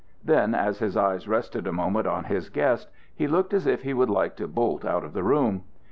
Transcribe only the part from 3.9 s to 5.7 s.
would like to bolt out of the room.